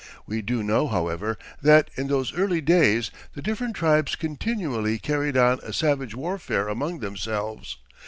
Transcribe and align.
We 0.25 0.41
do 0.41 0.63
know, 0.63 0.87
however, 0.87 1.37
that, 1.61 1.91
in 1.93 2.07
those 2.07 2.33
early 2.33 2.59
days, 2.59 3.11
the 3.35 3.41
different 3.43 3.75
tribes 3.75 4.15
continually 4.15 4.97
carried 4.97 5.37
on 5.37 5.59
a 5.61 5.71
savage 5.73 6.15
warfare 6.15 6.67
among 6.67 7.01
themselves. 7.01 7.77